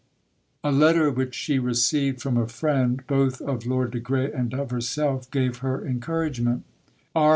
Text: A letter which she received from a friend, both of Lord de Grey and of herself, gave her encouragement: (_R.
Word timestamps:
A 0.63 0.71
letter 0.71 1.11
which 1.11 1.35
she 1.35 1.59
received 1.59 2.23
from 2.23 2.35
a 2.35 2.47
friend, 2.47 3.05
both 3.05 3.39
of 3.39 3.67
Lord 3.67 3.91
de 3.91 3.99
Grey 3.99 4.31
and 4.31 4.51
of 4.51 4.71
herself, 4.71 5.29
gave 5.29 5.57
her 5.57 5.85
encouragement: 5.85 6.63
(_R. 7.15 7.29